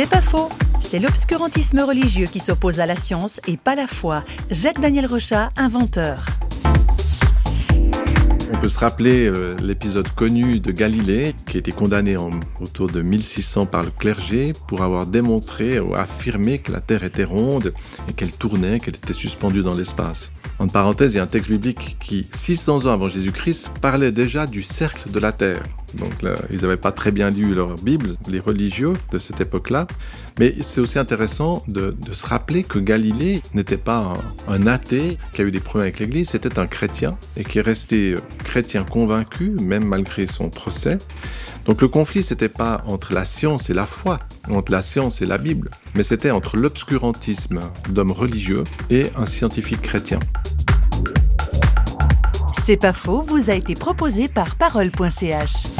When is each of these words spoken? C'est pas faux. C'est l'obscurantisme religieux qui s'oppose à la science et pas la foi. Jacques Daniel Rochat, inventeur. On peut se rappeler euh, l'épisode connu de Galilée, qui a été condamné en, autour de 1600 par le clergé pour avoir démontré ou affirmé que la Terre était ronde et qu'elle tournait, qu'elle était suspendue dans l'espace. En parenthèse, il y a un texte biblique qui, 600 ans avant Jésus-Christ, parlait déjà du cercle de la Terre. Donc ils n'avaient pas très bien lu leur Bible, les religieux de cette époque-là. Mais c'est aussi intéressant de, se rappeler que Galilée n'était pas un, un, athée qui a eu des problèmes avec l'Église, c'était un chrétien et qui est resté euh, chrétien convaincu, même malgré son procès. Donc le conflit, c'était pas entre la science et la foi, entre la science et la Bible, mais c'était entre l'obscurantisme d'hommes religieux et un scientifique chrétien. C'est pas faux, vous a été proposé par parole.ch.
C'est 0.00 0.08
pas 0.08 0.22
faux. 0.22 0.48
C'est 0.80 1.00
l'obscurantisme 1.00 1.80
religieux 1.80 2.26
qui 2.26 2.38
s'oppose 2.38 2.78
à 2.78 2.86
la 2.86 2.94
science 2.94 3.40
et 3.48 3.56
pas 3.56 3.74
la 3.74 3.88
foi. 3.88 4.22
Jacques 4.48 4.80
Daniel 4.80 5.06
Rochat, 5.06 5.50
inventeur. 5.56 6.24
On 8.52 8.58
peut 8.58 8.68
se 8.68 8.78
rappeler 8.78 9.26
euh, 9.26 9.56
l'épisode 9.60 10.08
connu 10.10 10.60
de 10.60 10.70
Galilée, 10.70 11.34
qui 11.46 11.56
a 11.56 11.58
été 11.58 11.72
condamné 11.72 12.16
en, 12.16 12.30
autour 12.60 12.86
de 12.86 13.02
1600 13.02 13.66
par 13.66 13.82
le 13.82 13.90
clergé 13.90 14.52
pour 14.68 14.82
avoir 14.82 15.04
démontré 15.04 15.80
ou 15.80 15.96
affirmé 15.96 16.60
que 16.60 16.70
la 16.70 16.80
Terre 16.80 17.02
était 17.02 17.24
ronde 17.24 17.74
et 18.08 18.12
qu'elle 18.12 18.30
tournait, 18.30 18.78
qu'elle 18.78 18.94
était 18.94 19.12
suspendue 19.12 19.64
dans 19.64 19.74
l'espace. 19.74 20.30
En 20.60 20.68
parenthèse, 20.68 21.14
il 21.14 21.16
y 21.16 21.20
a 21.20 21.24
un 21.24 21.26
texte 21.26 21.50
biblique 21.50 21.96
qui, 21.98 22.28
600 22.32 22.86
ans 22.86 22.92
avant 22.92 23.08
Jésus-Christ, 23.08 23.68
parlait 23.82 24.12
déjà 24.12 24.46
du 24.46 24.62
cercle 24.62 25.10
de 25.10 25.18
la 25.18 25.32
Terre. 25.32 25.64
Donc 25.94 26.12
ils 26.50 26.60
n'avaient 26.62 26.76
pas 26.76 26.92
très 26.92 27.10
bien 27.10 27.30
lu 27.30 27.54
leur 27.54 27.74
Bible, 27.76 28.14
les 28.28 28.40
religieux 28.40 28.92
de 29.12 29.18
cette 29.18 29.40
époque-là. 29.40 29.86
Mais 30.38 30.54
c'est 30.60 30.80
aussi 30.80 30.98
intéressant 30.98 31.64
de, 31.66 31.94
se 32.12 32.26
rappeler 32.26 32.62
que 32.62 32.78
Galilée 32.78 33.42
n'était 33.54 33.76
pas 33.76 34.14
un, 34.48 34.54
un, 34.54 34.66
athée 34.66 35.18
qui 35.32 35.42
a 35.42 35.44
eu 35.44 35.50
des 35.50 35.60
problèmes 35.60 35.88
avec 35.88 35.98
l'Église, 35.98 36.30
c'était 36.30 36.58
un 36.58 36.66
chrétien 36.66 37.16
et 37.36 37.44
qui 37.44 37.58
est 37.58 37.62
resté 37.62 38.12
euh, 38.12 38.18
chrétien 38.44 38.84
convaincu, 38.84 39.50
même 39.60 39.84
malgré 39.84 40.26
son 40.26 40.50
procès. 40.50 40.98
Donc 41.68 41.82
le 41.82 41.88
conflit, 41.88 42.22
c'était 42.22 42.48
pas 42.48 42.82
entre 42.86 43.12
la 43.12 43.24
science 43.26 43.68
et 43.68 43.74
la 43.74 43.84
foi, 43.84 44.18
entre 44.48 44.72
la 44.72 44.82
science 44.82 45.20
et 45.20 45.26
la 45.26 45.36
Bible, 45.36 45.70
mais 45.94 46.02
c'était 46.02 46.30
entre 46.30 46.56
l'obscurantisme 46.56 47.60
d'hommes 47.90 48.12
religieux 48.12 48.64
et 48.88 49.10
un 49.16 49.26
scientifique 49.26 49.82
chrétien. 49.82 50.18
C'est 52.64 52.76
pas 52.76 52.92
faux, 52.92 53.22
vous 53.22 53.50
a 53.50 53.54
été 53.54 53.74
proposé 53.74 54.28
par 54.28 54.56
parole.ch. 54.56 55.77